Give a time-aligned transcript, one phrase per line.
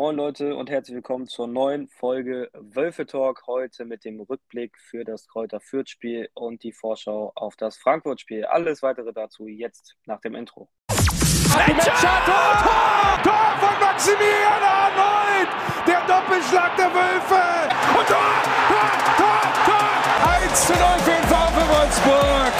[0.00, 3.46] Moin Leute und herzlich willkommen zur neuen Folge Wölfe Talk.
[3.46, 8.46] Heute mit dem Rückblick für das Kräuter Fürth-Spiel und die Vorschau auf das Frankfurt-Spiel.
[8.46, 10.70] Alles weitere dazu jetzt nach dem Intro.
[10.88, 10.96] Tor,
[11.52, 15.48] Tor, Tor von Maximilian Arnold!
[15.86, 17.68] Der Doppelschlag der Wölfe!
[17.98, 19.84] Und Tor, Tor, Tor, Tor!
[20.30, 22.52] 1 zu 0 für den VfB Wolfsburg!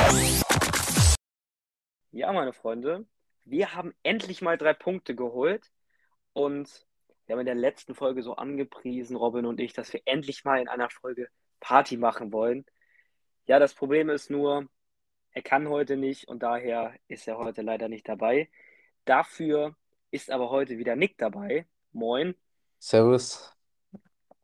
[2.10, 3.06] Ja, meine Freunde,
[3.46, 5.72] wir haben endlich mal drei Punkte geholt
[6.34, 6.86] und
[7.30, 10.60] wir haben in der letzten Folge so angepriesen, Robin und ich, dass wir endlich mal
[10.60, 11.28] in einer Folge
[11.60, 12.66] Party machen wollen.
[13.46, 14.68] Ja, das Problem ist nur,
[15.30, 18.50] er kann heute nicht und daher ist er heute leider nicht dabei.
[19.04, 19.76] Dafür
[20.10, 21.68] ist aber heute wieder Nick dabei.
[21.92, 22.34] Moin.
[22.80, 23.56] Servus.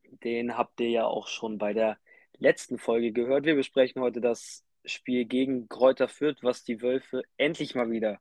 [0.05, 1.99] Den habt ihr ja auch schon bei der
[2.39, 3.47] letzten Folge gehört.
[3.47, 8.21] Wir besprechen heute das Spiel gegen Kräuter Fürth, was die Wölfe endlich mal wieder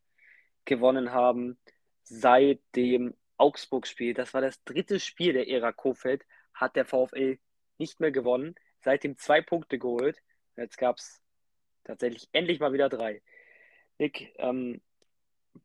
[0.65, 1.59] gewonnen haben
[2.01, 4.13] seit dem Augsburg-Spiel.
[4.13, 6.25] Das war das dritte Spiel der Ära Kofeld.
[6.53, 7.37] Hat der VfL
[7.77, 8.55] nicht mehr gewonnen.
[8.81, 10.21] Seitdem zwei Punkte geholt.
[10.57, 11.21] Jetzt gab es
[11.83, 13.21] tatsächlich endlich mal wieder drei.
[13.97, 14.81] Nick, ähm,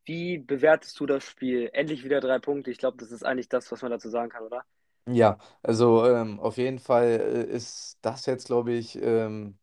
[0.04, 1.70] wie bewertest du das Spiel?
[1.72, 2.70] Endlich wieder drei Punkte.
[2.70, 4.64] Ich glaube, das ist eigentlich das, was man dazu sagen kann, oder?
[5.06, 7.06] Ja, also ähm, auf jeden Fall
[7.50, 9.58] äh, ist das jetzt, glaube ich, ähm,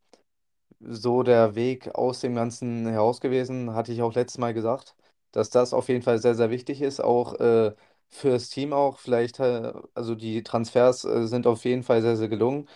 [0.80, 3.74] so der Weg aus dem Ganzen heraus gewesen.
[3.76, 4.96] Hatte ich auch letztes Mal gesagt,
[5.32, 7.74] dass das auf jeden Fall sehr, sehr wichtig ist, auch äh,
[8.10, 9.00] fürs Team auch.
[9.00, 12.68] Vielleicht, äh, also die Transfers äh, sind auf jeden Fall sehr, sehr gelungen.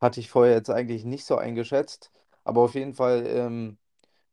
[0.00, 2.12] Hatte ich vorher jetzt eigentlich nicht so eingeschätzt.
[2.44, 3.78] Aber auf jeden Fall ähm,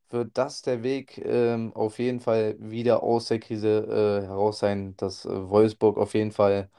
[0.09, 4.95] wird das der Weg ähm, auf jeden Fall wieder aus der Krise äh, heraus sein,
[4.97, 6.69] dass äh, Wolfsburg auf jeden Fall,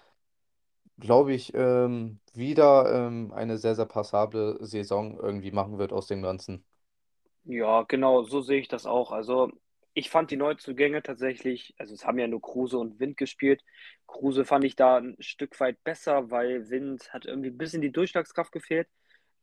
[0.98, 6.22] glaube ich, ähm, wieder ähm, eine sehr, sehr passable Saison irgendwie machen wird aus dem
[6.22, 6.64] Ganzen.
[7.44, 9.12] Ja, genau, so sehe ich das auch.
[9.12, 9.50] Also,
[9.94, 13.62] ich fand die Neuzugänge tatsächlich, also es haben ja nur Kruse und Wind gespielt.
[14.06, 17.92] Kruse fand ich da ein Stück weit besser, weil Wind hat irgendwie ein bisschen die
[17.92, 18.88] Durchschlagskraft gefehlt.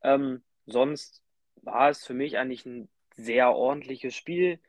[0.03, 1.21] Ähm, sonst
[1.61, 4.59] war es für mich eigentlich ein sehr ordentliches Spiel.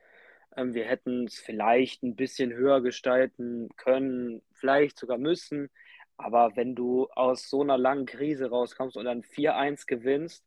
[0.57, 5.71] Ähm, wir hätten es vielleicht ein bisschen höher gestalten können, vielleicht sogar müssen.
[6.17, 10.45] Aber wenn du aus so einer langen Krise rauskommst und dann 4-1 gewinnst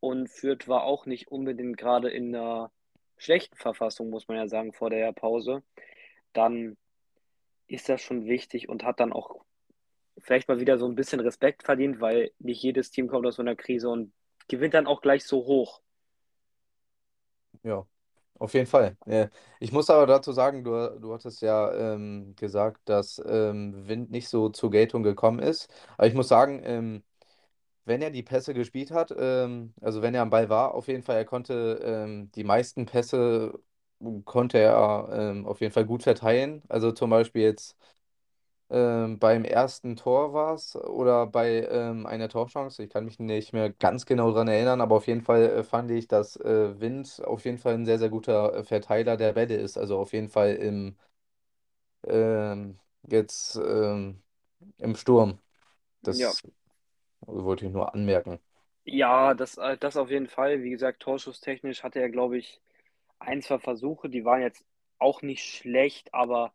[0.00, 2.72] und Fürth war auch nicht unbedingt gerade in einer
[3.20, 5.62] schlechten Verfassung, muss man ja sagen, vor der Pause,
[6.32, 6.76] dann
[7.66, 9.44] ist das schon wichtig und hat dann auch
[10.18, 13.42] vielleicht mal wieder so ein bisschen Respekt verdient, weil nicht jedes Team kommt aus so
[13.42, 14.12] einer Krise und
[14.48, 15.80] gewinnt dann auch gleich so hoch.
[17.62, 17.86] Ja,
[18.38, 18.96] auf jeden Fall.
[19.60, 24.28] Ich muss aber dazu sagen, du, du hattest ja ähm, gesagt, dass ähm, Wind nicht
[24.28, 25.70] so zur Geltung gekommen ist.
[25.98, 27.02] Aber ich muss sagen, ähm,
[27.90, 31.04] wenn er die Pässe gespielt hat, ähm, also wenn er am Ball war, auf jeden
[31.04, 33.60] Fall, er konnte ähm, die meisten Pässe
[34.26, 36.62] konnte er ähm, auf jeden Fall gut verteilen.
[36.70, 37.76] Also zum Beispiel jetzt
[38.70, 42.82] ähm, beim ersten Tor war es oder bei ähm, einer Torchance.
[42.84, 45.90] Ich kann mich nicht mehr ganz genau daran erinnern, aber auf jeden Fall äh, fand
[45.90, 49.56] ich, dass äh, Wind auf jeden Fall ein sehr, sehr guter äh, Verteiler der Bälle
[49.56, 49.78] ist.
[49.78, 50.96] Also auf jeden Fall im
[52.06, 52.78] ähm,
[53.08, 55.38] jetzt im Sturm.
[56.10, 56.36] Ja,
[57.22, 58.40] Das wollte ich nur anmerken.
[58.84, 60.62] ja, das, äh, das auf jeden Fall.
[60.62, 62.60] Wie gesagt, torschusstechnisch hatte er, glaube ich,
[63.18, 64.64] ein, zwei Versuche, die waren jetzt
[64.98, 66.52] auch nicht schlecht, aber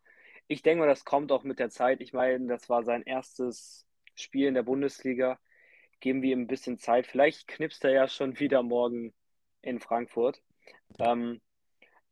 [0.48, 2.00] ich denke mal, das kommt auch mit der Zeit.
[2.00, 5.38] Ich meine, das war sein erstes Spiel in der Bundesliga.
[6.00, 7.06] Geben wir ihm ein bisschen Zeit.
[7.06, 9.14] Vielleicht knipst er ja schon wieder morgen
[9.62, 10.42] in Frankfurt.
[10.98, 11.40] Ähm,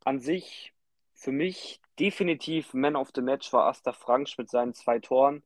[0.05, 0.73] an sich,
[1.13, 5.43] für mich definitiv Man of the Match war Asta Frank mit seinen zwei Toren.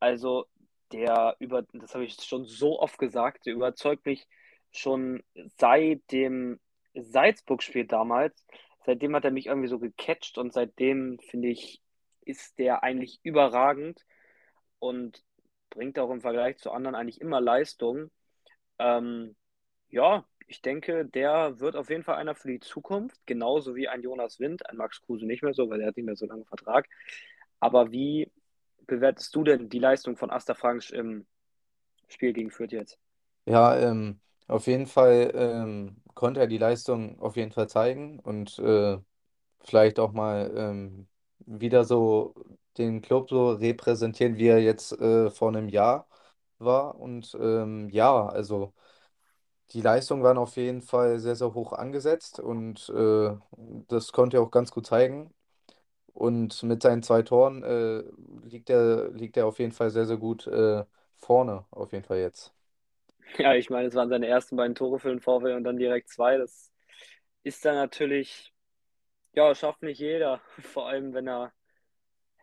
[0.00, 0.46] Also
[0.92, 4.26] der über, das habe ich schon so oft gesagt, der überzeugt mich
[4.70, 5.22] schon
[5.58, 6.60] seit dem
[6.94, 8.46] Salzburg-Spiel damals.
[8.84, 11.80] Seitdem hat er mich irgendwie so gecatcht und seitdem finde ich,
[12.24, 14.04] ist der eigentlich überragend
[14.78, 15.22] und
[15.70, 18.10] bringt auch im Vergleich zu anderen eigentlich immer Leistung.
[18.78, 19.36] Ähm,
[19.88, 24.02] ja, ich denke, der wird auf jeden Fall einer für die Zukunft, genauso wie ein
[24.02, 26.44] Jonas Wind, ein Max Kruse nicht mehr so, weil er hat nicht mehr so lange
[26.44, 26.88] Vertrag.
[27.60, 28.30] Aber wie
[28.86, 31.26] bewertest du denn die Leistung von Asta Frank im
[32.08, 32.98] Spiel gegen Fürth jetzt?
[33.44, 38.58] Ja, ähm, auf jeden Fall ähm, konnte er die Leistung auf jeden Fall zeigen und
[38.60, 38.98] äh,
[39.60, 41.08] vielleicht auch mal ähm,
[41.40, 42.34] wieder so
[42.78, 46.08] den Club so repräsentieren, wie er jetzt äh, vor einem Jahr
[46.58, 46.96] war.
[47.00, 48.74] Und ähm, ja, also
[49.72, 53.36] die Leistungen waren auf jeden Fall sehr, sehr hoch angesetzt und äh,
[53.88, 55.32] das konnte er auch ganz gut zeigen.
[56.14, 58.02] Und mit seinen zwei Toren äh,
[58.46, 60.84] liegt er, liegt er auf jeden Fall sehr, sehr gut äh,
[61.16, 62.52] vorne, auf jeden Fall jetzt.
[63.38, 66.08] Ja, ich meine, es waren seine ersten beiden Tore für den VfL und dann direkt
[66.10, 66.36] zwei.
[66.36, 66.70] Das
[67.44, 68.52] ist dann natürlich,
[69.34, 70.40] ja, schafft nicht jeder.
[70.60, 71.52] Vor allem, wenn er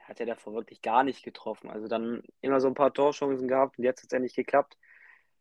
[0.10, 1.70] hat er davor wirklich gar nicht getroffen.
[1.70, 4.76] Also dann immer so ein paar Torchancen gehabt und jetzt hat es endlich geklappt.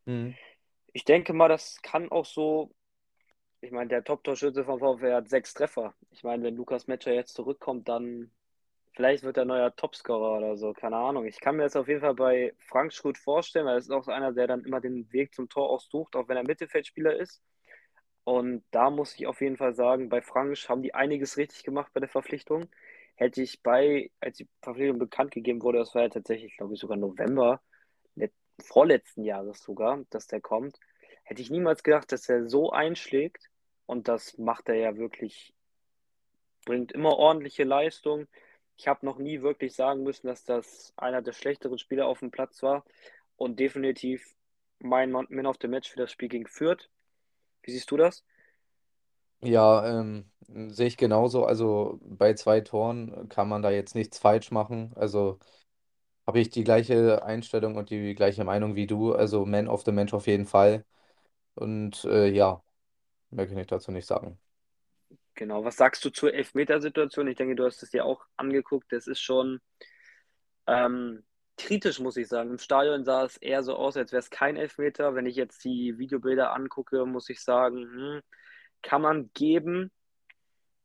[0.04, 0.36] Mhm.
[0.92, 2.74] Ich denke mal, das kann auch so.
[3.60, 5.94] Ich meine, der Top-Torschütze von VfL hat sechs Treffer.
[6.10, 8.30] Ich meine, wenn Lukas Metscher jetzt zurückkommt, dann
[8.94, 10.72] vielleicht wird er neuer Topscorer oder so.
[10.72, 11.26] Keine Ahnung.
[11.26, 14.04] Ich kann mir das auf jeden Fall bei Frank gut vorstellen, weil er ist auch
[14.04, 17.42] so einer, der dann immer den Weg zum Tor aussucht, auch wenn er Mittelfeldspieler ist.
[18.24, 21.92] Und da muss ich auf jeden Fall sagen, bei Frank haben die einiges richtig gemacht
[21.94, 22.68] bei der Verpflichtung.
[23.16, 26.80] Hätte ich bei, als die Verpflichtung bekannt gegeben wurde, das war ja tatsächlich, glaube ich,
[26.80, 27.60] sogar November,
[28.62, 30.78] vorletzten Jahres sogar, dass der kommt,
[31.28, 33.50] hätte ich niemals gedacht, dass er so einschlägt.
[33.84, 35.54] Und das macht er ja wirklich,
[36.64, 38.26] bringt immer ordentliche Leistung.
[38.76, 42.30] Ich habe noch nie wirklich sagen müssen, dass das einer der schlechteren Spieler auf dem
[42.30, 42.84] Platz war.
[43.36, 44.34] Und definitiv
[44.78, 46.88] mein Man of the Match für das Spiel gegen Fürth.
[47.62, 48.24] Wie siehst du das?
[49.42, 50.30] Ja, ähm,
[50.68, 51.44] sehe ich genauso.
[51.44, 54.92] Also bei zwei Toren kann man da jetzt nichts falsch machen.
[54.96, 55.38] Also
[56.26, 59.12] habe ich die gleiche Einstellung und die gleiche Meinung wie du.
[59.14, 60.84] Also Man of the Match auf jeden Fall.
[61.58, 62.62] Und äh, ja,
[63.30, 64.38] mehr kann ich dazu nicht sagen.
[65.34, 67.28] Genau, was sagst du zur Elfmetersituation?
[67.28, 68.92] Ich denke, du hast es dir auch angeguckt.
[68.92, 69.60] Das ist schon
[70.66, 71.24] ähm,
[71.56, 72.50] kritisch, muss ich sagen.
[72.50, 75.14] Im Stadion sah es eher so aus, als wäre es kein Elfmeter.
[75.14, 78.20] Wenn ich jetzt die Videobilder angucke, muss ich sagen, hm,
[78.82, 79.90] kann man geben.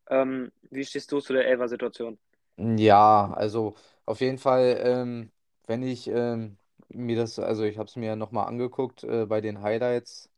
[0.09, 2.19] Ähm, wie stehst du zu der Elfer-Situation?
[2.57, 5.31] Ja, also auf jeden Fall, ähm,
[5.65, 6.57] wenn ich ähm,
[6.89, 10.29] mir das, also ich habe es mir nochmal angeguckt äh, bei den Highlights,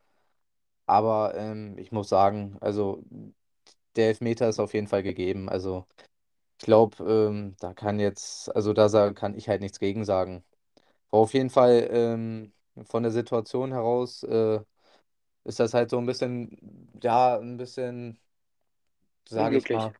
[0.87, 3.03] aber ähm, ich muss sagen, also
[3.95, 5.49] der Elfmeter ist auf jeden Fall gegeben.
[5.49, 5.87] Also
[6.59, 10.45] ich glaube, ähm, da kann jetzt, also da sa- kann ich halt nichts gegen sagen.
[11.11, 12.53] War auf jeden Fall ähm,
[12.85, 14.61] von der Situation heraus äh,
[15.45, 18.19] ist das halt so ein bisschen, ja, ein bisschen,
[19.29, 19.69] sage ich Unglücklich.
[19.69, 19.93] mal,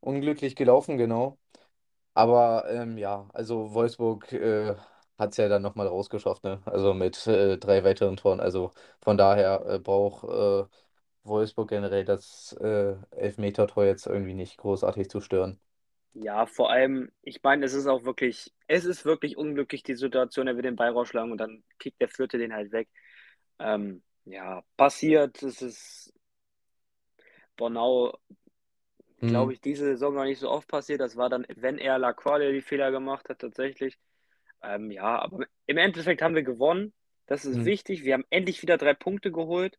[0.00, 1.38] unglücklich gelaufen, genau.
[2.14, 4.76] Aber ähm, ja, also Wolfsburg äh,
[5.18, 6.60] hat es ja dann nochmal rausgeschafft, ne?
[6.64, 8.40] Also mit äh, drei weiteren Toren.
[8.40, 10.68] Also von daher äh, braucht äh,
[11.24, 15.60] Wolfsburg generell das äh, Elfmeter-Tor jetzt irgendwie nicht großartig zu stören.
[16.14, 20.48] Ja, vor allem, ich meine, es ist auch wirklich, es ist wirklich unglücklich, die Situation,
[20.48, 22.88] er will den Ball rausschlagen und dann kickt der Vierte den halt weg.
[23.58, 26.12] Ähm, ja, passiert, es ist
[27.56, 28.12] Bornau,
[29.20, 31.00] Hm, glaube ich, diese Saison noch nicht so oft passiert.
[31.00, 33.96] Das war dann, wenn er Lacroix, der die Fehler gemacht hat, tatsächlich.
[34.62, 36.92] Ähm, ja, aber im Endeffekt haben wir gewonnen.
[37.26, 38.04] Das ist hm, wichtig.
[38.04, 39.78] Wir haben endlich wieder drei Punkte geholt.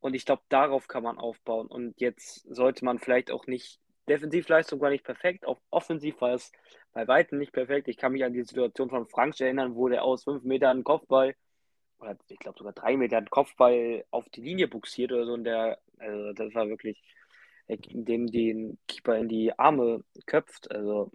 [0.00, 1.66] Und ich glaube, darauf kann man aufbauen.
[1.66, 6.52] Und jetzt sollte man vielleicht auch nicht, Defensivleistung war nicht perfekt, auch offensiv war es
[6.92, 7.88] bei weitem nicht perfekt.
[7.88, 10.84] Ich kann mich an die Situation von Frank erinnern, wo der aus fünf Metern einen
[10.84, 11.34] Kopfball,
[11.98, 15.32] oder ich glaube sogar drei Metern einen Kopfball auf die Linie buxiert oder so.
[15.32, 17.02] Und der, also das war wirklich,
[17.66, 20.70] indem den Keeper in die Arme köpft.
[20.70, 21.12] Also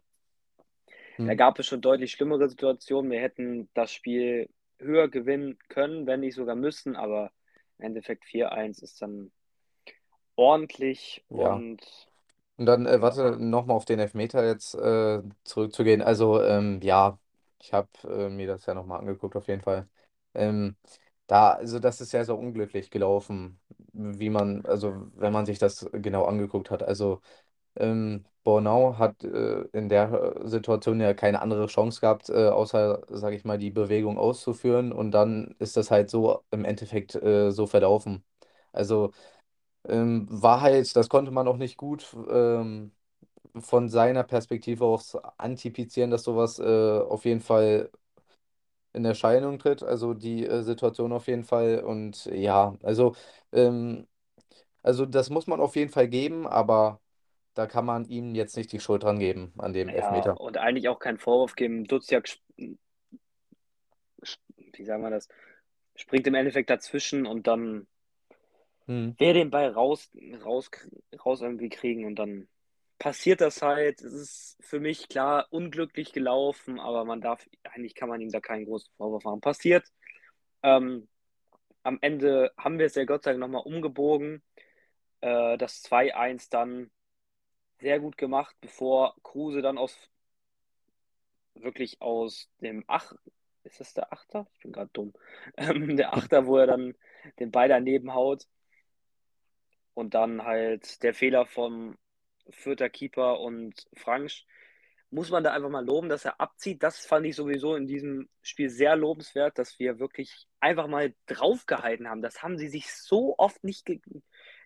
[1.26, 1.36] da hm.
[1.36, 3.12] gab es schon deutlich schlimmere Situationen.
[3.12, 4.50] Wir hätten das Spiel
[4.80, 7.32] höher gewinnen können, wenn nicht sogar müssen, aber
[7.78, 9.32] im Endeffekt 4-1 ist dann
[10.36, 11.64] ordentlich Ja.
[11.68, 12.10] und
[12.58, 16.02] Und dann, äh, warte, nochmal auf den Elfmeter jetzt äh, zurückzugehen.
[16.02, 17.20] Also, ähm, ja,
[17.62, 19.90] ich habe äh, mir das ja nochmal angeguckt, auf jeden Fall.
[20.34, 20.76] Ähm,
[21.28, 23.60] da, also das ist ja so unglücklich gelaufen,
[23.94, 26.84] wie man, also wenn man sich das genau angeguckt hat.
[26.84, 27.22] Also,
[27.78, 33.04] ähm, Bornau hat äh, in der äh, Situation ja keine andere Chance gehabt, äh, außer,
[33.10, 34.92] sage ich mal, die Bewegung auszuführen.
[34.92, 38.24] Und dann ist das halt so im Endeffekt äh, so verlaufen.
[38.74, 39.12] Also,
[39.88, 42.92] ähm, war halt, das konnte man auch nicht gut ähm,
[43.60, 46.64] von seiner Perspektive aus antizipieren, dass sowas äh,
[47.00, 47.92] auf jeden Fall
[48.94, 51.84] in Erscheinung tritt, also die äh, Situation auf jeden Fall.
[51.84, 53.16] Und ja, also,
[53.52, 54.08] ähm,
[54.84, 57.02] also das muss man auf jeden Fall geben, aber
[57.60, 60.40] da kann man ihm jetzt nicht die Schuld dran geben an dem ja, Elfmeter.
[60.40, 61.84] und eigentlich auch keinen Vorwurf geben.
[61.84, 62.78] Duziak, wie
[64.86, 65.28] sagen wir das,
[65.94, 67.86] springt im Endeffekt dazwischen und dann
[68.86, 70.10] Hm, will den Ball raus,
[70.46, 70.72] raus,
[71.26, 72.48] raus irgendwie kriegen und dann
[72.98, 74.02] passiert das halt.
[74.02, 78.40] Es ist für mich klar unglücklich gelaufen, aber man darf, eigentlich kann man ihm da
[78.40, 79.42] keinen großen Vorwurf machen.
[79.42, 79.86] Passiert.
[80.64, 81.10] Ähm,
[81.84, 84.44] am Ende haben wir es ja Gott sei Dank nochmal umgebogen.
[85.20, 86.90] Äh, das 2-1 dann
[87.80, 89.98] sehr gut gemacht, bevor Kruse dann aus
[91.56, 93.14] wirklich aus dem Ach
[93.64, 94.48] ist das der Achter?
[94.56, 95.14] Ich bin gerade dumm.
[95.58, 96.96] Ähm, der Achter, wo er dann
[97.40, 98.48] den Ball daneben haut
[99.94, 101.98] und dann halt der Fehler vom
[102.50, 104.32] Fürther Keeper und Frank
[105.12, 106.84] muss man da einfach mal loben, dass er abzieht.
[106.84, 112.08] Das fand ich sowieso in diesem Spiel sehr lobenswert, dass wir wirklich einfach mal draufgehalten
[112.08, 112.22] haben.
[112.22, 113.88] Das haben sie sich so oft nicht,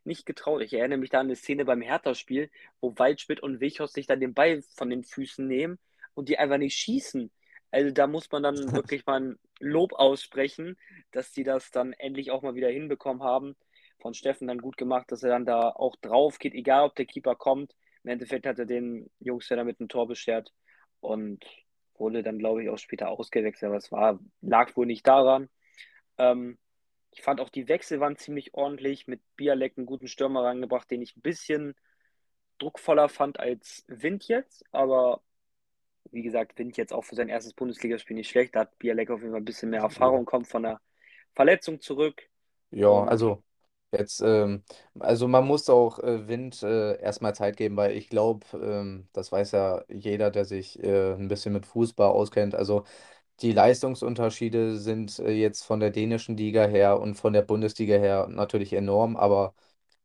[0.05, 0.61] nicht getraut.
[0.61, 2.49] Ich erinnere mich da an eine Szene beim Hertha-Spiel,
[2.81, 5.79] wo Waldschmidt und Wichos sich dann den Ball von den Füßen nehmen
[6.13, 7.31] und die einfach nicht schießen.
[7.71, 10.77] Also da muss man dann wirklich mal ein Lob aussprechen,
[11.11, 13.55] dass die das dann endlich auch mal wieder hinbekommen haben.
[13.99, 17.05] Von Steffen dann gut gemacht, dass er dann da auch drauf geht, egal ob der
[17.05, 17.73] Keeper kommt.
[18.03, 20.51] Im Endeffekt hat er den Jungs ja damit ein Tor beschert
[20.99, 21.45] und
[21.97, 23.69] wurde dann, glaube ich, auch später ausgewechselt.
[23.69, 25.49] Aber es war, lag wohl nicht daran.
[26.17, 26.57] Ähm,
[27.13, 29.07] ich fand auch die Wechsel waren ziemlich ordentlich.
[29.07, 31.75] Mit Bialek einen guten Stürmer reingebracht, den ich ein bisschen
[32.59, 34.63] druckvoller fand als Wind jetzt.
[34.71, 35.21] Aber
[36.11, 38.55] wie gesagt, Wind jetzt auch für sein erstes Bundesligaspiel nicht schlecht.
[38.55, 40.81] Da hat Bialek auf jeden Fall ein bisschen mehr Erfahrung, kommt von der
[41.33, 42.23] Verletzung zurück.
[42.71, 43.43] Ja, also
[43.91, 44.63] jetzt, ähm,
[44.99, 49.31] also man muss auch äh, Wind äh, erstmal Zeit geben, weil ich glaube, ähm, das
[49.31, 52.55] weiß ja jeder, der sich äh, ein bisschen mit Fußball auskennt.
[52.55, 52.83] Also
[53.41, 58.27] die Leistungsunterschiede sind äh, jetzt von der dänischen Liga her und von der Bundesliga her
[58.29, 59.53] natürlich enorm, aber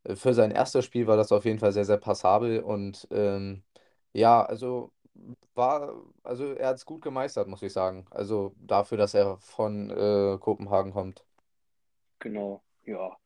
[0.04, 3.64] äh, für sein erstes Spiel war das auf jeden Fall sehr, sehr passabel und ähm,
[4.12, 4.92] ja, also
[5.54, 8.06] war, also er hat es gut gemeistert, muss ich sagen.
[8.11, 11.25] Also dafür, dass er von äh, Kopenhagen kommt.
[12.18, 13.16] Genau, ja.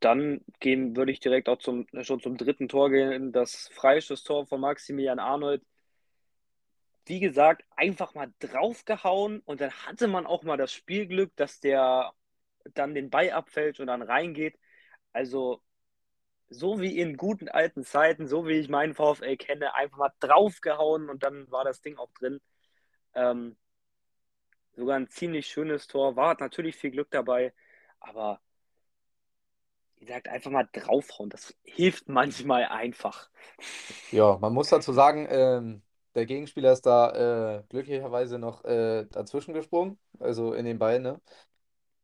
[0.00, 4.60] Dann gehen, würde ich direkt auch zum, schon zum dritten Tor gehen, das Freistoßtor von
[4.60, 5.62] Maximilian Arnold
[7.06, 12.12] wie gesagt, einfach mal draufgehauen und dann hatte man auch mal das Spielglück, dass der
[12.74, 14.58] dann den Ball abfällt und dann reingeht.
[15.12, 15.62] Also
[16.48, 21.08] so wie in guten alten Zeiten, so wie ich meinen VfL kenne, einfach mal draufgehauen
[21.10, 22.40] und dann war das Ding auch drin.
[23.14, 23.56] Ähm,
[24.76, 27.52] sogar ein ziemlich schönes Tor, war natürlich viel Glück dabei,
[28.00, 28.40] aber
[29.96, 33.30] wie gesagt, einfach mal draufhauen, das hilft manchmal einfach.
[34.10, 35.82] Ja, man muss dazu sagen, ähm,
[36.14, 41.20] der Gegenspieler ist da äh, glücklicherweise noch äh, dazwischen gesprungen, also in den Ball, ne?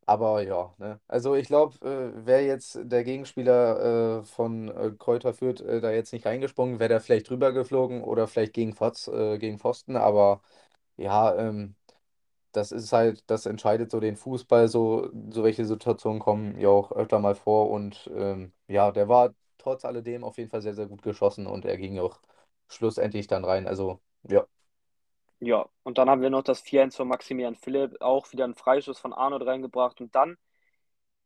[0.07, 1.01] Aber ja, ne?
[1.09, 5.91] Also ich glaube, äh, wäre jetzt der Gegenspieler äh, von äh, Kräuter Fürth äh, da
[5.93, 9.97] jetzt nicht reingesprungen, wäre der vielleicht drüber geflogen oder vielleicht gegen, Fotz, äh, gegen Pfosten.
[9.97, 10.41] Aber
[10.97, 11.77] ja, ähm,
[12.53, 14.69] das ist halt, das entscheidet so den Fußball.
[14.69, 17.71] So, so welche Situationen kommen ja auch öfter mal vor.
[17.71, 21.65] Und ähm, ja, der war trotz alledem auf jeden Fall sehr, sehr gut geschossen und
[21.65, 22.21] er ging auch
[22.69, 23.67] schlussendlich dann rein.
[23.67, 24.47] Also, ja.
[25.41, 28.99] Ja, und dann haben wir noch das 4-1 von Maximilian Philipp, auch wieder einen Freischuss
[28.99, 30.37] von Arnold reingebracht und dann,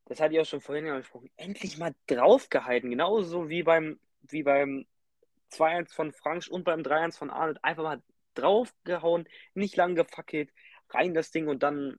[0.05, 4.87] das hatte ich auch schon vorhin angesprochen, endlich mal draufgehalten, genauso wie beim, wie beim
[5.51, 8.03] 2-1 von Frank und beim 3-1 von Arnold, einfach mal
[8.35, 10.53] draufgehauen, nicht lang gefackelt,
[10.91, 11.99] rein das Ding und dann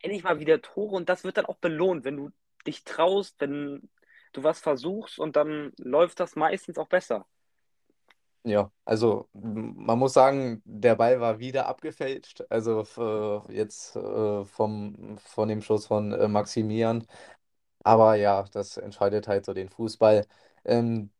[0.00, 2.30] endlich mal wieder Tore und das wird dann auch belohnt, wenn du
[2.66, 3.90] dich traust, wenn
[4.32, 7.26] du was versuchst und dann läuft das meistens auch besser.
[8.48, 12.44] Ja, also man muss sagen, der Ball war wieder abgefälscht.
[12.48, 12.84] Also
[13.48, 17.06] äh, jetzt äh, vom, von dem Schuss von äh, Maximian.
[17.84, 20.26] Aber ja, das entscheidet halt so den Fußball.
[20.64, 21.10] Ähm,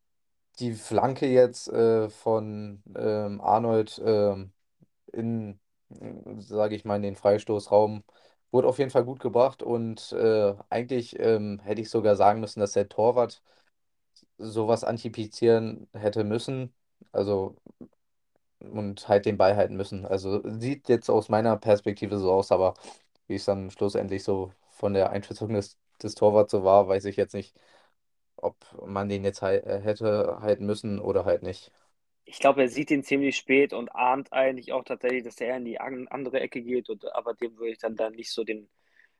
[0.60, 4.52] die Flanke jetzt äh, von ähm, Arnold ähm,
[5.12, 5.60] in,
[6.38, 8.04] sage ich mal, in den Freistoßraum
[8.52, 9.62] wurde auf jeden Fall gut gebracht.
[9.62, 13.42] Und äh, eigentlich ähm, hätte ich sogar sagen müssen, dass der Torwart
[14.38, 16.72] sowas antizipieren hätte müssen.
[17.12, 17.56] Also,
[18.60, 20.04] und halt den Ball halten müssen.
[20.06, 22.74] Also, sieht jetzt aus meiner Perspektive so aus, aber
[23.28, 27.16] wie es dann schlussendlich so von der Einschätzung des, des Torwarts so war, weiß ich
[27.16, 27.54] jetzt nicht,
[28.36, 31.72] ob man den jetzt halt, hätte halten müssen oder halt nicht.
[32.24, 35.64] Ich glaube, er sieht ihn ziemlich spät und ahnt eigentlich auch tatsächlich, dass er in
[35.64, 36.88] die andere Ecke geht.
[36.90, 38.68] Und, aber dem würde ich dann, dann nicht so den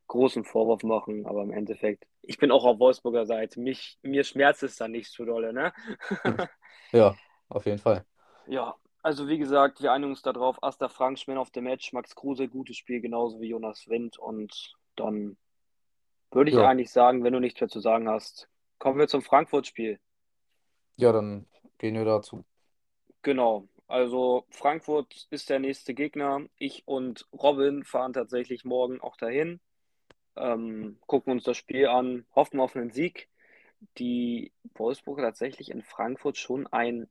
[0.09, 1.26] großen Vorwurf machen.
[1.26, 3.61] Aber im Endeffekt, ich bin auch auf Wolfsburger Seite.
[3.61, 5.73] Mich, mir schmerzt es dann nicht so dolle, ne?
[6.92, 8.04] Ja, auf jeden Fall.
[8.46, 10.62] Ja, also wie gesagt, wir einigen uns darauf.
[10.62, 14.18] Asta Frank, Man of the Match, Max Kruse, gutes Spiel, genauso wie Jonas Wind.
[14.18, 15.36] Und dann
[16.32, 18.48] würde ich Ja, eigentlich sagen, wenn du nichts mehr zu sagen hast,
[18.78, 20.00] kommen wir zum Frankfurt-Spiel.
[20.96, 21.46] ja, dann
[21.78, 22.44] gehen wir dazu.
[23.22, 26.46] Genau, also Frankfurt ist der nächste Gegner.
[26.58, 29.60] Ich und Robin fahren tatsächlich morgen auch dahin,
[30.36, 33.28] ähm, gucken uns das Spiel an, hoffen auf einen Sieg.
[33.98, 37.08] Die Wolfsburger tatsächlich in Frankfurt schon ein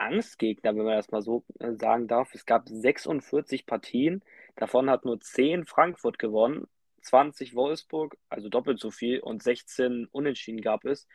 [0.00, 2.34] Angstgegner, wenn man das mal so äh, sagen darf.
[2.34, 4.22] Es gab 46 Partien,
[4.56, 6.66] davon hat nur 10 Frankfurt gewonnen,
[7.02, 11.06] 20 Wolfsburg, also doppelt so viel und 16 Unentschieden gab es.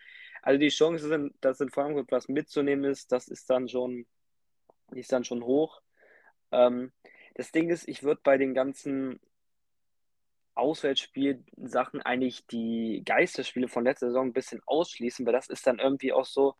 [0.41, 4.05] Also die Chance, dass in Frankfurt was mitzunehmen ist, das ist dann schon,
[4.91, 5.81] ist dann schon hoch.
[6.51, 6.91] Ähm,
[7.35, 9.19] das Ding ist, ich würde bei den ganzen
[10.53, 16.13] Auswärtsspielsachen eigentlich die Geisterspiele von letzter Saison ein bisschen ausschließen, weil das ist dann irgendwie
[16.13, 16.55] auch so,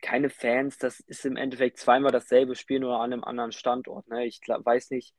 [0.00, 4.08] keine Fans, das ist im Endeffekt zweimal dasselbe Spiel, nur an einem anderen Standort.
[4.08, 4.26] Ne?
[4.26, 5.14] Ich weiß nicht,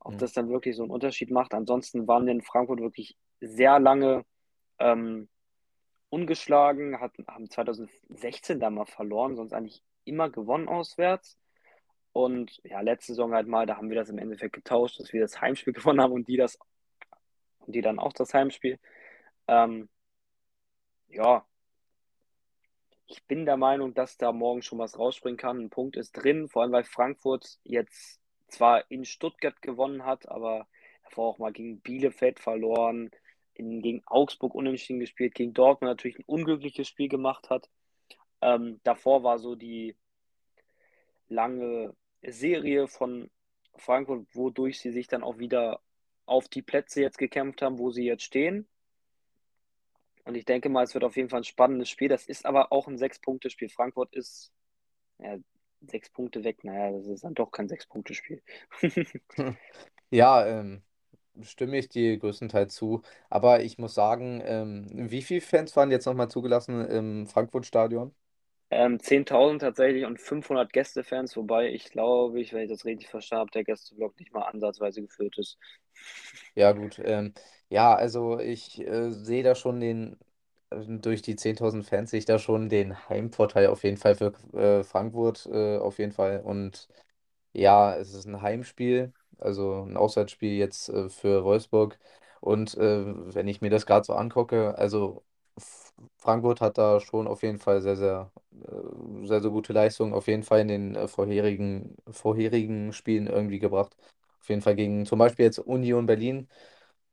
[0.00, 1.54] ob das dann wirklich so einen Unterschied macht.
[1.54, 4.24] Ansonsten waren wir in Frankfurt wirklich sehr lange
[4.78, 5.28] ähm,
[6.10, 11.38] ungeschlagen, hatten, haben 2016 da mal verloren, sonst eigentlich immer gewonnen auswärts.
[12.12, 15.20] Und ja, letzte Saison halt mal, da haben wir das im Endeffekt getauscht, dass wir
[15.20, 16.58] das Heimspiel gewonnen haben und die das
[17.60, 18.78] und die dann auch das Heimspiel.
[19.48, 19.88] Ähm,
[21.08, 21.46] ja,
[23.06, 25.58] ich bin der Meinung, dass da morgen schon was rausspringen kann.
[25.58, 30.66] Ein Punkt ist drin, vor allem weil Frankfurt jetzt zwar in Stuttgart gewonnen hat, aber
[31.04, 33.10] davor auch mal gegen Bielefeld verloren,
[33.54, 37.68] in, gegen Augsburg unentschieden gespielt, gegen Dortmund natürlich ein unglückliches Spiel gemacht hat.
[38.40, 39.96] Ähm, davor war so die
[41.28, 43.30] lange Serie von
[43.76, 45.80] Frankfurt, wodurch sie sich dann auch wieder
[46.26, 48.66] auf die Plätze jetzt gekämpft haben, wo sie jetzt stehen.
[50.24, 52.08] Und ich denke mal, es wird auf jeden Fall ein spannendes Spiel.
[52.08, 53.68] Das ist aber auch ein Sechs-Punkte-Spiel.
[53.68, 54.52] Frankfurt ist
[55.18, 55.36] ja,
[55.88, 56.64] sechs Punkte weg.
[56.64, 58.42] Naja, das ist dann doch kein Sechs-Punkte-Spiel.
[60.10, 60.82] Ja, ähm,
[61.42, 63.02] stimme ich dir größtenteils zu.
[63.30, 68.14] Aber ich muss sagen, ähm, wie viele Fans waren jetzt nochmal zugelassen im Frankfurt-Stadion?
[68.70, 73.40] Ähm, 10.000 tatsächlich und 500 Gästefans, wobei ich glaube, ich, wenn ich das richtig verstanden
[73.42, 75.58] habe, der Gästeblock nicht mal ansatzweise gefüllt ist.
[76.54, 77.00] Ja, gut.
[77.04, 77.34] Ähm,
[77.68, 80.18] ja, also ich äh, sehe da schon den,
[80.70, 84.32] äh, durch die 10.000 Fans sehe ich da schon den Heimvorteil auf jeden Fall für
[84.56, 86.40] äh, Frankfurt, äh, auf jeden Fall.
[86.44, 86.88] Und
[87.52, 91.98] ja, es ist ein Heimspiel, also ein Auswärtsspiel jetzt äh, für Wolfsburg.
[92.40, 95.24] Und äh, wenn ich mir das gerade so angucke, also
[96.16, 100.26] Frankfurt hat da schon auf jeden Fall sehr, sehr, äh, sehr, sehr gute Leistungen auf
[100.26, 103.96] jeden Fall in den äh, vorherigen, vorherigen Spielen irgendwie gebracht.
[104.40, 106.48] Auf jeden Fall gegen zum Beispiel jetzt Union Berlin.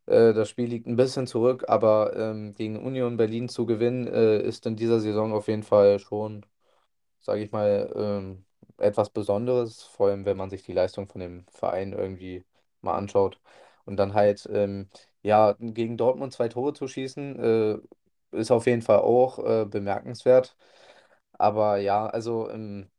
[0.07, 4.65] Äh, das Spiel liegt ein bisschen zurück, aber ähm, gegen Union Berlin zu gewinnen, ist
[4.65, 6.45] in dieser Saison auf jeden Fall schon,
[7.19, 8.45] sage ich mal, ähm,
[8.77, 12.45] etwas Besonderes, vor allem wenn man sich die Leistung von dem Verein irgendwie
[12.81, 13.39] mal anschaut.
[13.85, 14.89] Und dann halt, ähm,
[15.23, 17.39] ja, gegen Dortmund zwei Tore zu schießen,
[18.31, 20.55] ist auf jeden Fall auch äh, bemerkenswert.
[21.33, 22.89] Aber ja, also ähm,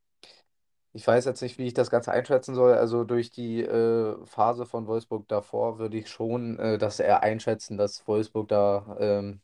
[0.95, 2.75] ich weiß jetzt nicht, wie ich das Ganze einschätzen soll.
[2.75, 7.77] Also durch die äh, Phase von Wolfsburg davor würde ich schon äh, das eher einschätzen,
[7.79, 9.41] dass Wolfsburg da ähm,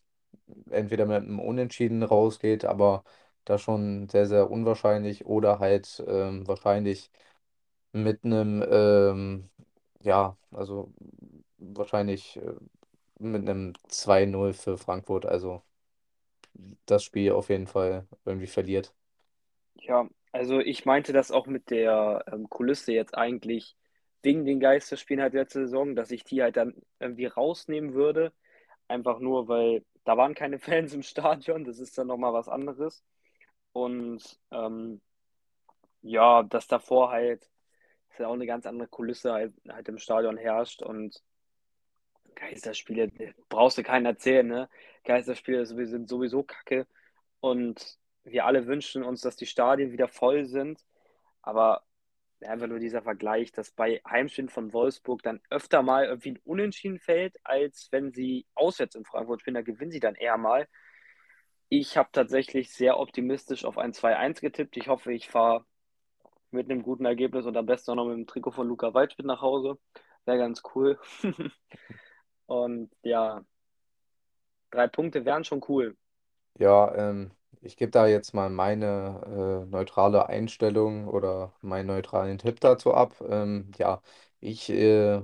[0.70, 3.04] entweder mit einem Unentschieden rausgeht, aber
[3.44, 7.10] da schon sehr, sehr unwahrscheinlich oder halt ähm, wahrscheinlich
[7.92, 9.50] mit einem, ähm,
[10.02, 10.92] ja, also
[11.58, 12.54] wahrscheinlich äh,
[13.20, 15.26] mit einem 2-0 für Frankfurt.
[15.26, 15.62] Also
[16.86, 18.94] das Spiel auf jeden Fall irgendwie verliert.
[19.76, 23.76] Ja, also ich meinte das auch mit der ähm, Kulisse jetzt eigentlich
[24.22, 28.32] wegen den Geisterspielen halt letzte Saison, dass ich die halt dann irgendwie rausnehmen würde.
[28.88, 33.04] Einfach nur, weil da waren keine Fans im Stadion, das ist dann nochmal was anderes.
[33.72, 35.00] Und ähm,
[36.02, 37.48] ja, dass davor halt,
[38.10, 41.22] dass ja auch eine ganz andere Kulisse halt, halt im Stadion herrscht und
[42.38, 44.68] Geisterspiele, äh, brauchst du keinen erzählen, ne?
[45.04, 46.86] Geisterspiele sind sowieso kacke
[47.40, 50.84] und wir alle wünschen uns, dass die Stadien wieder voll sind,
[51.42, 51.82] aber
[52.42, 57.00] einfach nur dieser Vergleich, dass bei Heimspielen von Wolfsburg dann öfter mal irgendwie ein Unentschieden
[57.00, 60.68] fällt, als wenn sie auswärts in Frankfurt spielen, da gewinnen sie dann eher mal.
[61.68, 64.76] Ich habe tatsächlich sehr optimistisch auf ein 2-1 getippt.
[64.76, 65.64] Ich hoffe, ich fahre
[66.50, 69.26] mit einem guten Ergebnis und am besten auch noch mit dem Trikot von Luca Waldschmidt
[69.26, 69.78] nach Hause.
[70.24, 70.98] Wäre ganz cool.
[72.48, 73.44] Und ja,
[74.70, 75.94] drei Punkte wären schon cool.
[76.58, 77.30] Ja, ähm,
[77.60, 83.14] ich gebe da jetzt mal meine äh, neutrale Einstellung oder meinen neutralen Tipp dazu ab.
[83.28, 84.02] Ähm, ja,
[84.40, 85.22] ich äh,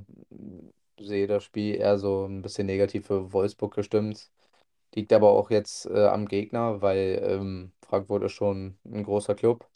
[0.98, 4.30] sehe das Spiel eher so ein bisschen negativ für Wolfsburg gestimmt.
[4.94, 9.68] Liegt aber auch jetzt äh, am Gegner, weil ähm, Frankfurt ist schon ein großer Club.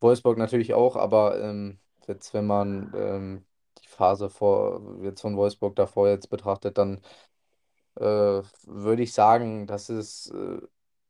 [0.00, 3.46] Wolfsburg natürlich auch, aber ähm, jetzt, wenn man ähm,
[4.00, 7.02] Phase vor, jetzt von Wolfsburg davor jetzt betrachtet, dann
[7.96, 10.60] äh, würde ich sagen, dass es äh,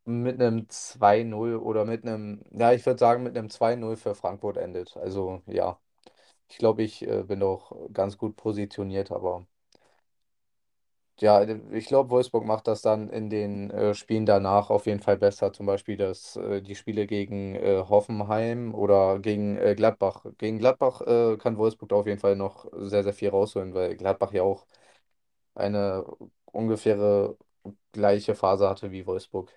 [0.05, 4.57] mit einem 2-0 oder mit einem, ja, ich würde sagen, mit einem 2-0 für Frankfurt
[4.57, 4.97] endet.
[4.97, 5.79] Also ja,
[6.49, 9.47] ich glaube, ich äh, bin auch ganz gut positioniert, aber
[11.23, 15.17] ja, ich glaube, Wolfsburg macht das dann in den äh, Spielen danach auf jeden Fall
[15.19, 15.53] besser.
[15.53, 20.25] Zum Beispiel das, äh, die Spiele gegen äh, Hoffenheim oder gegen äh, Gladbach.
[20.39, 23.97] Gegen Gladbach äh, kann Wolfsburg da auf jeden Fall noch sehr, sehr viel rausholen, weil
[23.97, 24.67] Gladbach ja auch
[25.55, 26.05] eine
[26.47, 27.37] ungefähre
[27.93, 29.53] gleiche Phase hatte wie Wolfsburg.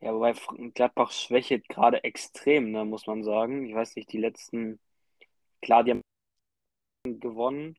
[0.00, 0.34] Ja, wobei
[0.74, 3.64] Gladbach schwächelt gerade extrem, ne, muss man sagen.
[3.66, 4.80] Ich weiß nicht, die letzten,
[5.62, 6.02] klar, die haben
[7.04, 7.76] gewonnen,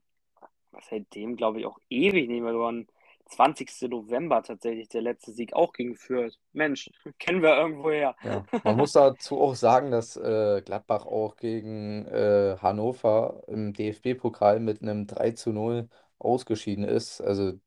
[0.72, 2.88] aber seitdem glaube ich auch ewig nicht mehr gewonnen.
[3.26, 3.88] 20.
[3.88, 6.38] November tatsächlich der letzte Sieg auch gegen Fürth.
[6.52, 8.16] Mensch, kennen wir irgendwoher.
[8.22, 14.60] Ja, man muss dazu auch sagen, dass äh, Gladbach auch gegen äh, Hannover im DFB-Pokal
[14.60, 17.20] mit einem 3 zu 0 ausgeschieden ist.
[17.20, 17.60] Also,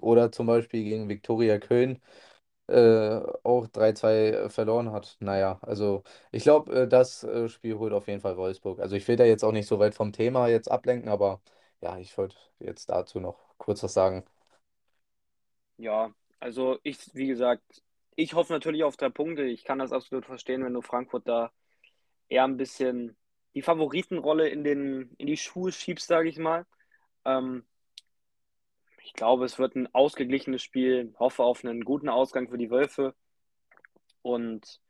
[0.00, 2.00] oder zum Beispiel gegen Viktoria Köln.
[2.68, 5.16] äh, auch 3-2 verloren hat.
[5.20, 8.80] Naja, also ich glaube, äh, das äh, Spiel holt auf jeden Fall Wolfsburg.
[8.80, 11.42] Also ich will da jetzt auch nicht so weit vom Thema jetzt ablenken, aber
[11.82, 14.24] ja, ich wollte jetzt dazu noch kurz was sagen.
[15.82, 17.82] Ja, also ich, wie gesagt,
[18.14, 19.42] ich hoffe natürlich auf drei Punkte.
[19.42, 21.50] Ich kann das absolut verstehen, wenn du Frankfurt da
[22.28, 23.16] eher ein bisschen
[23.54, 26.66] die Favoritenrolle in den, in die Schuhe schiebst, sage ich mal.
[27.24, 27.66] Ähm,
[29.02, 31.12] ich glaube, es wird ein ausgeglichenes Spiel.
[31.18, 33.16] Hoffe auf einen guten Ausgang für die Wölfe.
[34.22, 34.80] Und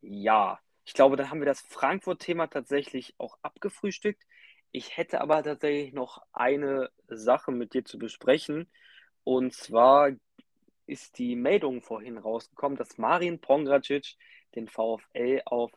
[0.00, 4.24] ja, ich glaube, dann haben wir das Frankfurt-Thema tatsächlich auch abgefrühstückt.
[4.72, 8.68] Ich hätte aber tatsächlich noch eine Sache mit dir zu besprechen.
[9.24, 10.10] Und zwar
[10.90, 14.16] ist die Meldung vorhin rausgekommen, dass Marin Pongracic
[14.54, 15.72] den VfL auf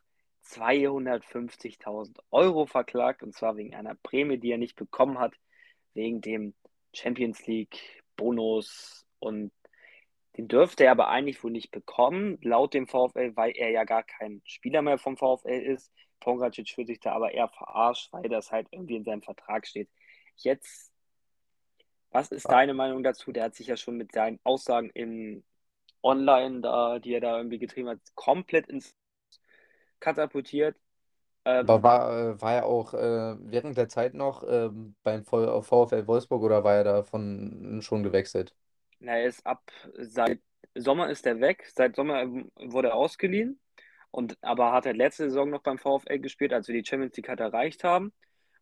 [0.45, 3.23] 250.000 Euro verklagt.
[3.23, 5.35] Und zwar wegen einer Prämie, die er nicht bekommen hat,
[5.93, 6.53] wegen dem
[6.93, 9.05] Champions League Bonus.
[9.19, 9.51] Und
[10.37, 14.03] den dürfte er aber eigentlich wohl nicht bekommen, laut dem VfL, weil er ja gar
[14.03, 15.91] kein Spieler mehr vom VfL ist.
[16.19, 19.89] Pongracic fühlt sich da aber eher verarscht, weil das halt irgendwie in seinem Vertrag steht.
[20.37, 20.92] Jetzt,
[22.13, 23.33] was ist deine Meinung dazu?
[23.33, 25.43] Der hat sich ja schon mit seinen Aussagen im
[26.03, 28.95] Online, da, die er da irgendwie getrieben hat, komplett ins
[29.99, 30.75] katapultiert.
[31.65, 36.07] Aber Ähm, war, äh, war er auch äh, während der Zeit noch ähm, beim VfL
[36.07, 38.53] Wolfsburg oder war er davon schon gewechselt?
[38.99, 40.41] na, er ist ab, seit
[40.75, 43.59] Sommer ist er weg, seit Sommer ähm, wurde er ausgeliehen
[44.11, 47.29] und aber hat er letzte Saison noch beim VfL gespielt, als wir die Champions League
[47.29, 48.13] halt erreicht haben.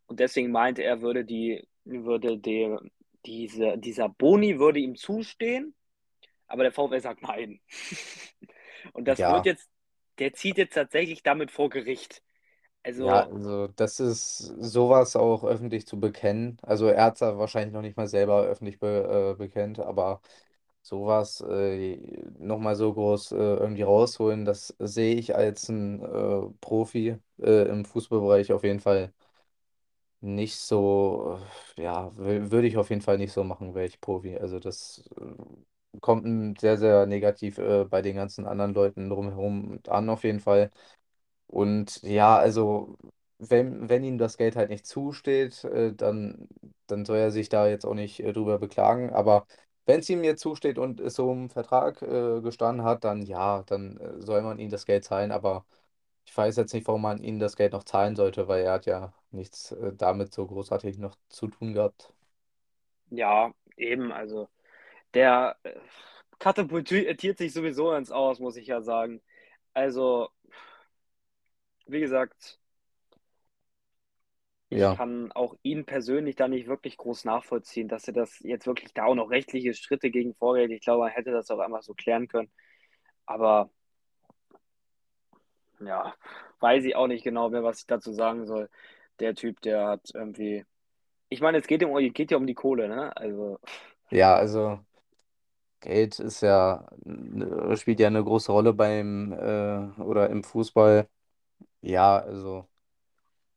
[0.06, 2.80] Und deswegen meinte er, würde die, würde der,
[3.26, 5.74] diese, dieser Boni würde ihm zustehen,
[6.48, 7.60] aber der VfL sagt nein.
[8.94, 9.70] Und das wird Ja, jetzt,
[10.18, 12.22] der zieht jetzt tatsächlich damit vor Gericht.
[12.98, 16.58] ja, Also, also das ist sowas auch öffentlich zu bekennen.
[16.62, 20.20] Also er hat es wahrscheinlich noch nicht mal selber öffentlich be, äh, bekennt, aber
[20.82, 21.96] sowas äh,
[22.38, 27.84] nochmal so groß äh, irgendwie rausholen, das sehe ich als ein äh, Profi äh, im
[27.84, 29.12] Fußballbereich auf jeden Fall
[30.22, 31.38] nicht so,
[31.76, 34.36] ja, wür- würde ich auf jeden Fall nicht so machen, wäre ich Profi.
[34.38, 40.08] Also das äh, kommt sehr, sehr negativ äh, bei den ganzen anderen Leuten drumherum an
[40.08, 40.70] auf jeden Fall.
[41.46, 42.96] Und ja, also
[43.38, 46.48] wenn, wenn ihm das Geld halt nicht zusteht, äh, dann,
[46.86, 49.10] dann soll er sich da jetzt auch nicht äh, drüber beklagen.
[49.10, 49.46] Aber
[49.86, 53.62] wenn es ihm jetzt zusteht und es so im Vertrag äh, gestanden hat, dann ja,
[53.64, 55.32] dann äh, soll man ihm das Geld zahlen.
[55.32, 55.64] Aber
[56.26, 58.86] ich weiß jetzt nicht, warum man ihm das Geld noch zahlen sollte, weil er hat
[58.86, 62.12] ja nichts äh, damit so großartig noch zu tun gehabt.
[63.10, 64.48] ja, eben, also
[65.14, 65.74] der äh,
[66.38, 69.22] katapultiert sich sowieso ins Aus, muss ich ja sagen.
[69.74, 70.30] Also,
[71.86, 72.58] wie gesagt,
[74.74, 78.66] ich Ja, kann auch ihn persönlich da nicht wirklich groß nachvollziehen, dass er das jetzt
[78.66, 80.70] wirklich da auch noch rechtliche Schritte gegen vorgeht.
[80.70, 82.50] Ich glaube, man hätte das auch einfach so klären können.
[83.26, 83.70] Aber
[85.86, 86.14] ja,
[86.60, 88.68] weiß ich auch nicht genau mehr, was ich dazu sagen soll.
[89.20, 90.64] Der Typ, der hat irgendwie.
[91.28, 93.16] Ich meine, es geht, um, geht ja um die Kohle, ne?
[93.16, 93.58] Also,
[94.10, 94.78] ja, also
[95.80, 96.88] Geld ist ja,
[97.76, 101.08] spielt ja eine große Rolle beim äh, oder im Fußball.
[101.82, 102.68] Ja, also.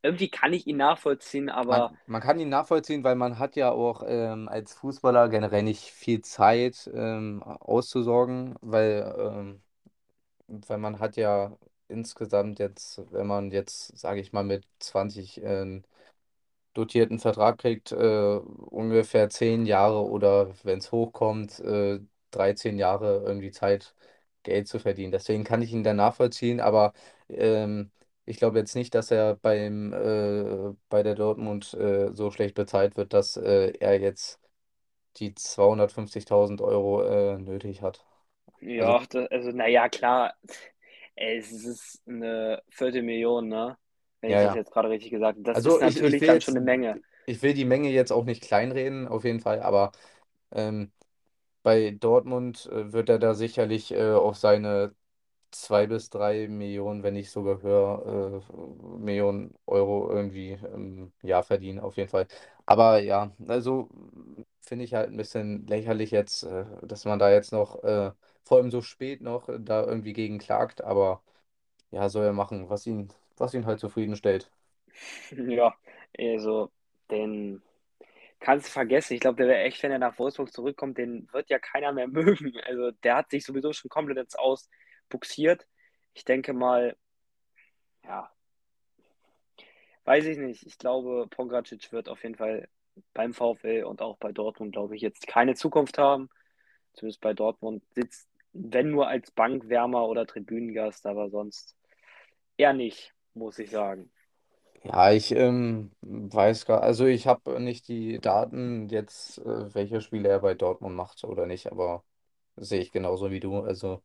[0.02, 3.70] irgendwie kann ich ihn nachvollziehen, aber Man, man kann ihn nachvollziehen, weil man hat ja
[3.72, 9.62] auch ähm, als Fußballer generell nicht viel Zeit ähm, auszusorgen, weil, ähm,
[10.48, 11.56] weil man hat ja
[11.88, 15.82] insgesamt jetzt, wenn man jetzt, sage ich mal, mit 20 äh,
[16.74, 17.96] dotierten Vertrag kriegt, äh,
[18.38, 23.94] ungefähr 10 Jahre oder wenn es hochkommt, äh, 13 Jahre irgendwie Zeit,
[24.42, 25.12] Geld zu verdienen.
[25.12, 26.92] Deswegen kann ich ihn da nachvollziehen, aber
[27.28, 27.90] ähm,
[28.26, 32.96] ich glaube jetzt nicht, dass er beim, äh, bei der Dortmund äh, so schlecht bezahlt
[32.96, 34.40] wird, dass äh, er jetzt
[35.18, 38.04] die 250.000 Euro äh, nötig hat.
[38.76, 40.34] Also, ja, da, also, naja, klar,
[41.16, 43.78] es ist eine Viertelmillion, ne?
[44.20, 44.56] Wenn ich ja, das ja.
[44.56, 45.44] jetzt gerade richtig gesagt habe.
[45.44, 47.00] Das ist Also ich, ich natürlich will dann schon jetzt, eine Menge.
[47.26, 49.92] ich will die Menge jetzt auch nicht kleinreden, auf jeden Fall, aber
[50.52, 50.92] ähm,
[51.62, 54.94] Bei Dortmund äh, wird er da sicherlich äh, auf seine
[55.52, 61.80] zwei bis drei Millionen, wenn nicht sogar höher, äh, Millionen Euro irgendwie im Jahr verdienen,
[61.80, 62.28] auf jeden Fall.
[62.66, 63.88] Aber ja, also
[64.62, 68.12] finde ich halt ein bisschen lächerlich jetzt, äh, dass man da jetzt noch, äh,
[68.46, 70.82] vor allem so spät noch, äh, da irgendwie gegen klagt.
[70.84, 71.22] Aber
[71.92, 74.50] ja, soll er machen, was ihn, was ihn halt zufriedenstellt.
[75.48, 75.74] Ja,
[76.18, 76.70] also,
[77.10, 77.62] den
[78.40, 79.14] kannst du vergessen.
[79.14, 82.08] Ich glaube, der wäre echt, wenn er nach Wolfsburg zurückkommt, den wird ja keiner mehr
[82.08, 82.52] mögen.
[82.66, 84.68] Also, der hat sich sowieso schon komplett ins Aus.
[86.14, 86.96] Ich denke mal,
[88.04, 88.30] ja,
[90.04, 90.66] weiß ich nicht.
[90.66, 92.68] Ich glaube, Pongracic wird auf jeden Fall
[93.14, 96.30] beim VfL und auch bei Dortmund, glaube ich, jetzt keine Zukunft haben.
[96.94, 101.76] Zumindest bei Dortmund sitzt, wenn nur als Bankwärmer oder Tribünengast, aber sonst
[102.58, 104.10] eher nicht, muss ich sagen.
[104.84, 110.28] Ja, ich ähm, weiß gar, also ich habe nicht die Daten jetzt, äh, welche Spiele
[110.28, 112.04] er bei Dortmund macht oder nicht, aber
[112.56, 113.60] sehe ich genauso wie du.
[113.62, 114.02] Also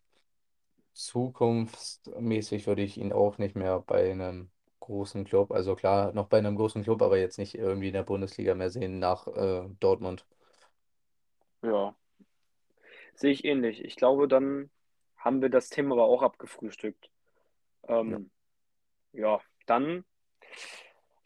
[0.93, 6.39] zukunftsmäßig würde ich ihn auch nicht mehr bei einem großen Club, also klar, noch bei
[6.39, 10.25] einem großen Club, aber jetzt nicht irgendwie in der Bundesliga mehr sehen nach äh, Dortmund.
[11.61, 11.95] Ja,
[13.15, 13.83] sehe ich ähnlich.
[13.83, 14.69] Ich glaube, dann
[15.17, 17.09] haben wir das Thema aber auch abgefrühstückt.
[17.87, 18.31] Ja, Ähm,
[19.13, 20.05] ja, dann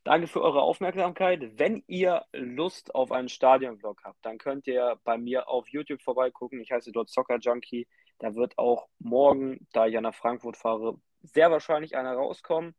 [0.03, 1.57] danke für eure Aufmerksamkeit.
[1.57, 6.59] Wenn ihr Lust auf einen Stadion-Vlog habt, dann könnt ihr bei mir auf YouTube vorbeigucken.
[6.61, 7.87] Ich heiße dort Soccer Junkie.
[8.19, 12.75] Da wird auch morgen, da ich ja nach Frankfurt fahre, sehr wahrscheinlich einer rauskommen.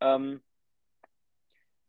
[0.00, 0.42] Ähm,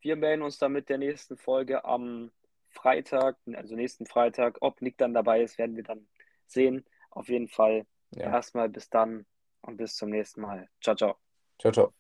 [0.02, 2.32] wir melden uns dann mit der nächsten Folge am
[2.70, 4.58] Freitag, also nächsten Freitag.
[4.62, 6.08] Ob Nick dann dabei ist, werden wir dann
[6.52, 6.86] sehen.
[7.12, 8.32] Auf jeden Fall ja.
[8.32, 9.26] erstmal bis dann
[9.62, 10.70] und bis zum nächsten Mal.
[10.82, 11.18] Ciao, ciao.
[11.60, 11.99] Ciao, ciao.